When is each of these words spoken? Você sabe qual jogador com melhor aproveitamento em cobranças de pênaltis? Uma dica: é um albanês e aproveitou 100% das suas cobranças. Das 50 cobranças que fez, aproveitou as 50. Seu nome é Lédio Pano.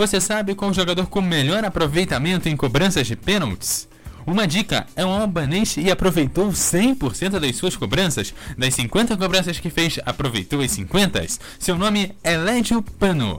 Você 0.00 0.18
sabe 0.18 0.54
qual 0.54 0.72
jogador 0.72 1.06
com 1.08 1.20
melhor 1.20 1.62
aproveitamento 1.62 2.48
em 2.48 2.56
cobranças 2.56 3.06
de 3.06 3.14
pênaltis? 3.14 3.86
Uma 4.26 4.46
dica: 4.46 4.86
é 4.96 5.04
um 5.04 5.10
albanês 5.10 5.76
e 5.76 5.90
aproveitou 5.90 6.48
100% 6.48 7.38
das 7.38 7.56
suas 7.56 7.76
cobranças. 7.76 8.32
Das 8.56 8.72
50 8.72 9.14
cobranças 9.18 9.58
que 9.58 9.68
fez, 9.68 10.00
aproveitou 10.06 10.62
as 10.62 10.70
50. 10.70 11.26
Seu 11.58 11.76
nome 11.76 12.16
é 12.24 12.34
Lédio 12.34 12.80
Pano. 12.80 13.38